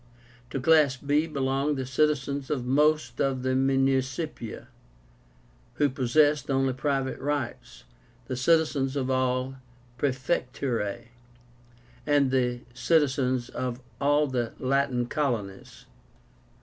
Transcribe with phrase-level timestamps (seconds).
[0.49, 4.65] To class b belonged the citizens of most of the Municipia,
[5.75, 7.83] who possessed only private rights,
[8.25, 9.57] the citizens of all the
[10.07, 11.09] Praefectúrae,
[12.07, 15.85] and the citizens of all the Latin colonies.